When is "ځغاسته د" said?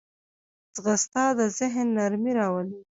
0.75-1.39